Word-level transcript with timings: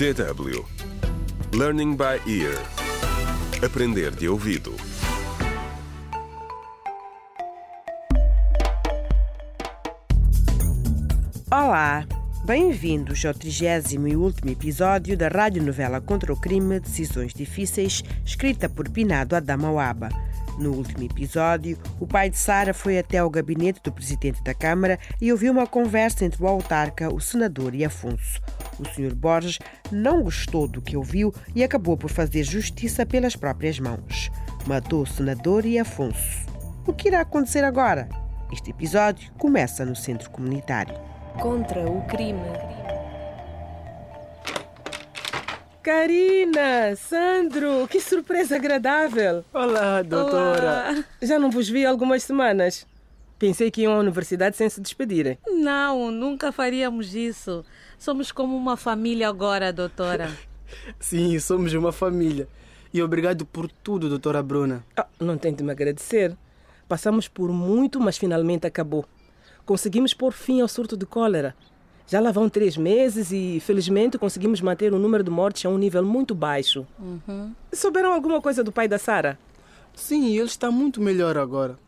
DW 0.00 0.64
Learning 1.52 1.94
by 1.94 2.16
Ear 2.26 2.56
Aprender 3.62 4.10
de 4.12 4.30
ouvido 4.30 4.74
Olá, 11.50 12.06
bem-vindos 12.46 13.22
ao 13.26 13.34
trigésimo 13.34 14.08
e 14.08 14.16
último 14.16 14.48
episódio 14.48 15.18
da 15.18 15.28
radionovela 15.28 16.00
Contra 16.00 16.32
o 16.32 16.40
Crime 16.40 16.80
Decisões 16.80 17.34
Difíceis, 17.34 18.02
escrita 18.24 18.70
por 18.70 18.88
Pinado 18.88 19.36
Adamawaba. 19.36 20.08
No 20.58 20.72
último 20.72 21.04
episódio, 21.04 21.76
o 22.00 22.06
pai 22.06 22.30
de 22.30 22.38
Sara 22.38 22.72
foi 22.72 22.98
até 22.98 23.18
ao 23.18 23.28
gabinete 23.28 23.82
do 23.84 23.92
presidente 23.92 24.42
da 24.42 24.54
Câmara 24.54 24.98
e 25.20 25.30
ouviu 25.30 25.52
uma 25.52 25.66
conversa 25.66 26.24
entre 26.24 26.42
o 26.42 26.48
autarca, 26.48 27.12
o 27.12 27.20
senador 27.20 27.74
e 27.74 27.84
Afonso. 27.84 28.40
O 28.80 28.84
Sr. 28.94 29.14
Borges 29.14 29.58
não 29.92 30.22
gostou 30.22 30.66
do 30.66 30.80
que 30.80 30.96
ouviu 30.96 31.34
e 31.54 31.62
acabou 31.62 31.98
por 31.98 32.10
fazer 32.10 32.42
justiça 32.42 33.04
pelas 33.04 33.36
próprias 33.36 33.78
mãos. 33.78 34.30
Matou 34.66 35.02
o 35.02 35.06
senador 35.06 35.66
e 35.66 35.78
Afonso. 35.78 36.46
O 36.86 36.92
que 36.92 37.08
irá 37.08 37.20
acontecer 37.20 37.62
agora? 37.62 38.08
Este 38.50 38.70
episódio 38.70 39.30
começa 39.38 39.84
no 39.84 39.94
centro 39.94 40.30
comunitário. 40.30 40.94
Contra 41.38 41.88
o 41.88 42.02
crime. 42.06 42.40
Karina, 45.82 46.96
Sandro, 46.96 47.86
que 47.88 48.00
surpresa 48.00 48.56
agradável! 48.56 49.44
Olá, 49.52 50.02
doutora. 50.02 50.90
Olá. 50.90 51.04
Já 51.22 51.38
não 51.38 51.50
vos 51.50 51.68
vi 51.68 51.86
há 51.86 51.90
algumas 51.90 52.22
semanas. 52.22 52.86
Pensei 53.40 53.70
que 53.70 53.80
iam 53.80 53.94
à 53.94 53.98
universidade 53.98 54.54
sem 54.54 54.68
se 54.68 54.82
despedirem. 54.82 55.38
Não, 55.48 56.10
nunca 56.10 56.52
faríamos 56.52 57.14
isso. 57.14 57.64
Somos 57.98 58.30
como 58.30 58.54
uma 58.54 58.76
família 58.76 59.30
agora, 59.30 59.72
doutora. 59.72 60.30
Sim, 61.00 61.38
somos 61.38 61.72
uma 61.72 61.90
família. 61.90 62.46
E 62.92 63.02
obrigado 63.02 63.46
por 63.46 63.66
tudo, 63.70 64.10
doutora 64.10 64.42
Bruna. 64.42 64.84
Ah, 64.94 65.06
não 65.18 65.38
tem 65.38 65.54
de 65.54 65.64
me 65.64 65.72
agradecer. 65.72 66.36
Passamos 66.86 67.28
por 67.28 67.50
muito, 67.50 67.98
mas 67.98 68.18
finalmente 68.18 68.66
acabou. 68.66 69.06
Conseguimos 69.64 70.12
pôr 70.12 70.34
fim 70.34 70.60
ao 70.60 70.68
surto 70.68 70.94
de 70.94 71.06
cólera. 71.06 71.56
Já 72.06 72.20
lá 72.20 72.30
vão 72.30 72.46
três 72.46 72.76
meses 72.76 73.32
e, 73.32 73.58
felizmente, 73.60 74.18
conseguimos 74.18 74.60
manter 74.60 74.92
o 74.92 74.98
número 74.98 75.24
de 75.24 75.30
mortes 75.30 75.64
a 75.64 75.70
um 75.70 75.78
nível 75.78 76.04
muito 76.04 76.34
baixo. 76.34 76.86
Uhum. 76.98 77.54
Souberam 77.72 78.12
alguma 78.12 78.42
coisa 78.42 78.62
do 78.62 78.70
pai 78.70 78.86
da 78.86 78.98
Sara? 78.98 79.38
Sim, 79.94 80.36
ele 80.36 80.44
está 80.44 80.70
muito 80.70 81.00
melhor 81.00 81.38
agora. 81.38 81.78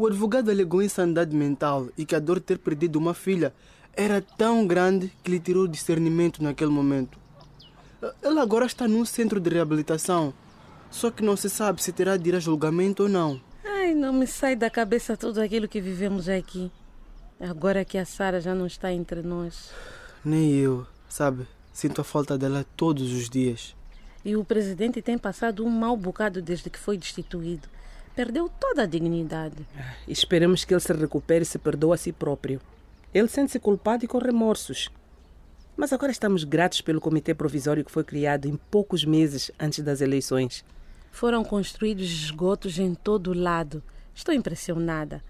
O 0.00 0.06
advogado 0.06 0.50
alegou 0.50 0.82
insanidade 0.82 1.36
mental 1.36 1.90
e 1.94 2.06
que 2.06 2.16
a 2.16 2.18
dor 2.18 2.36
de 2.36 2.46
ter 2.46 2.58
perdido 2.58 2.96
uma 2.96 3.12
filha 3.12 3.52
era 3.94 4.22
tão 4.22 4.66
grande 4.66 5.12
que 5.22 5.30
lhe 5.30 5.38
tirou 5.38 5.64
o 5.64 5.68
discernimento 5.68 6.42
naquele 6.42 6.70
momento. 6.70 7.18
Ele 8.22 8.40
agora 8.40 8.64
está 8.64 8.88
num 8.88 9.04
centro 9.04 9.38
de 9.38 9.50
reabilitação, 9.50 10.32
só 10.90 11.10
que 11.10 11.22
não 11.22 11.36
se 11.36 11.50
sabe 11.50 11.82
se 11.82 11.92
terá 11.92 12.16
de 12.16 12.30
ir 12.30 12.34
a 12.34 12.40
julgamento 12.40 13.02
ou 13.02 13.08
não. 13.10 13.38
Ai, 13.62 13.92
não 13.92 14.10
me 14.10 14.26
sai 14.26 14.56
da 14.56 14.70
cabeça 14.70 15.18
tudo 15.18 15.38
aquilo 15.38 15.68
que 15.68 15.82
vivemos 15.82 16.30
aqui. 16.30 16.72
Agora 17.38 17.84
que 17.84 17.98
a 17.98 18.06
Sara 18.06 18.40
já 18.40 18.54
não 18.54 18.66
está 18.66 18.90
entre 18.90 19.20
nós. 19.20 19.70
Nem 20.24 20.50
eu, 20.54 20.86
sabe? 21.10 21.46
Sinto 21.74 22.00
a 22.00 22.04
falta 22.04 22.38
dela 22.38 22.64
todos 22.74 23.12
os 23.12 23.28
dias. 23.28 23.76
E 24.24 24.34
o 24.34 24.46
presidente 24.46 25.02
tem 25.02 25.18
passado 25.18 25.62
um 25.62 25.68
mau 25.68 25.94
bocado 25.94 26.40
desde 26.40 26.70
que 26.70 26.78
foi 26.78 26.96
destituído. 26.96 27.68
Perdeu 28.14 28.48
toda 28.48 28.82
a 28.82 28.86
dignidade. 28.86 29.66
Esperemos 30.06 30.64
que 30.64 30.74
ele 30.74 30.80
se 30.80 30.92
recupere 30.92 31.42
e 31.42 31.46
se 31.46 31.58
perdoe 31.58 31.94
a 31.94 31.96
si 31.96 32.12
próprio. 32.12 32.60
Ele 33.14 33.28
sente-se 33.28 33.58
culpado 33.58 34.04
e 34.04 34.08
com 34.08 34.18
remorsos. 34.18 34.90
Mas 35.76 35.92
agora 35.92 36.12
estamos 36.12 36.44
gratos 36.44 36.80
pelo 36.80 37.00
comitê 37.00 37.34
provisório 37.34 37.84
que 37.84 37.90
foi 37.90 38.04
criado 38.04 38.46
em 38.46 38.56
poucos 38.70 39.04
meses 39.04 39.50
antes 39.58 39.82
das 39.82 40.00
eleições. 40.00 40.64
Foram 41.10 41.42
construídos 41.44 42.04
esgotos 42.04 42.78
em 42.78 42.94
todo 42.94 43.30
o 43.30 43.38
lado. 43.38 43.82
Estou 44.14 44.34
impressionada. 44.34 45.22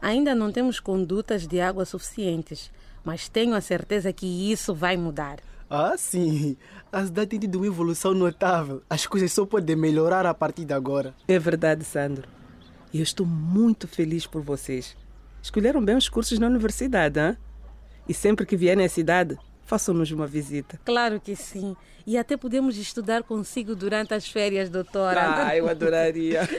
Ainda 0.00 0.34
não 0.34 0.50
temos 0.50 0.80
condutas 0.80 1.46
de 1.46 1.60
água 1.60 1.84
suficientes, 1.84 2.70
mas 3.04 3.28
tenho 3.28 3.54
a 3.54 3.60
certeza 3.60 4.12
que 4.12 4.50
isso 4.50 4.74
vai 4.74 4.96
mudar. 4.96 5.38
Ah, 5.70 5.94
sim. 5.98 6.56
A 6.90 7.04
cidade 7.04 7.28
tem 7.28 7.40
tido 7.40 7.56
uma 7.56 7.66
evolução 7.66 8.14
notável. 8.14 8.82
As 8.88 9.06
coisas 9.06 9.32
só 9.32 9.44
podem 9.44 9.76
melhorar 9.76 10.24
a 10.24 10.32
partir 10.32 10.64
de 10.64 10.72
agora. 10.72 11.14
É 11.26 11.38
verdade, 11.38 11.84
Sandro. 11.84 12.26
E 12.92 12.98
eu 12.98 13.02
estou 13.02 13.26
muito 13.26 13.86
feliz 13.86 14.26
por 14.26 14.40
vocês. 14.42 14.96
Escolheram 15.42 15.84
bem 15.84 15.96
os 15.96 16.08
cursos 16.08 16.38
na 16.38 16.46
universidade, 16.46 17.20
hein? 17.20 17.36
E 18.08 18.14
sempre 18.14 18.46
que 18.46 18.56
vierem 18.56 18.86
à 18.86 18.88
cidade, 18.88 19.36
façam-nos 19.66 20.10
uma 20.10 20.26
visita. 20.26 20.80
Claro 20.84 21.20
que 21.20 21.36
sim. 21.36 21.76
E 22.06 22.16
até 22.16 22.38
podemos 22.38 22.78
estudar 22.78 23.22
consigo 23.22 23.76
durante 23.76 24.14
as 24.14 24.26
férias, 24.26 24.70
doutora. 24.70 25.46
Ah, 25.46 25.54
eu 25.54 25.68
adoraria. 25.68 26.40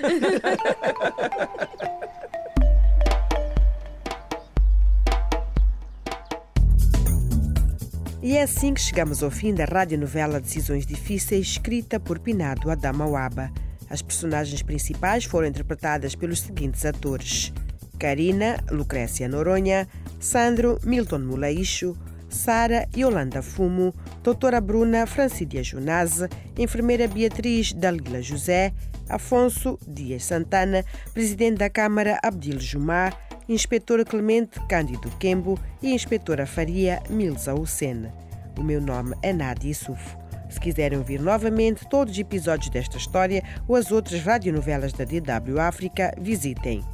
E 8.30 8.38
é 8.38 8.44
assim 8.44 8.76
que 8.76 8.82
chegamos 8.82 9.24
ao 9.24 9.32
fim 9.32 9.56
da 9.56 9.66
radionovela 9.66 10.40
Decisões 10.40 10.86
Difíceis, 10.86 11.48
escrita 11.48 12.00
por 12.00 12.20
Pinado 12.20 12.70
Adamawaba. 12.70 13.52
As 13.90 14.04
personagens 14.04 14.62
principais 14.62 15.26
foram 15.26 15.48
interpretadas 15.48 16.14
pelos 16.14 16.42
seguintes 16.42 16.86
atores: 16.86 17.52
Karina, 17.98 18.64
Lucrécia 18.70 19.28
Noronha, 19.28 19.88
Sandro, 20.20 20.78
Milton 20.84 21.22
Mulaixo, 21.22 21.98
Sara, 22.30 22.88
Yolanda 22.96 23.42
Fumo, 23.42 23.96
Doutora 24.22 24.62
Bruna, 24.62 25.08
Francídia 25.08 25.64
Junase, 25.64 26.30
Enfermeira 26.56 27.08
Beatriz, 27.08 27.74
Dalila 27.74 28.22
José, 28.22 28.72
Afonso 29.10 29.80
Dias 29.88 30.24
Santana, 30.24 30.86
Presidente 31.16 31.58
da 31.58 31.70
Câmara, 31.72 32.20
Abdil 32.22 32.60
Jumar, 32.60 33.12
Inspetora 33.50 34.06
Clemente 34.06 34.60
Cândido 34.68 35.10
Quembo 35.18 35.60
e 35.82 35.92
Inspetora 35.92 36.46
Faria 36.46 37.02
Milza 37.10 37.56
Hussein. 37.56 38.12
O 38.56 38.62
meu 38.62 38.80
nome 38.80 39.16
é 39.24 39.34
Nádia 39.34 39.74
Sufo. 39.74 40.20
Se 40.52 40.60
quiserem 40.60 41.00
ouvir 41.00 41.20
novamente 41.20 41.88
todos 41.90 42.14
os 42.14 42.20
episódios 42.20 42.70
desta 42.70 42.98
história 42.98 43.44
ou 43.68 43.76
as 43.76 43.92
outras 43.92 44.22
radionovelas 44.22 44.94
da 44.94 45.04
DW 45.04 45.60
África, 45.60 46.14
visitem 46.20 46.86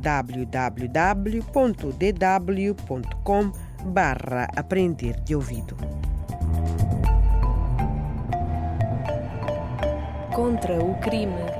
www.dw.com 0.00 1.32
barra 3.86 4.48
aprender 4.54 5.18
de 5.20 5.34
ouvido. 5.34 5.74
Contra 10.34 10.78
o 10.78 10.94
crime. 11.00 11.55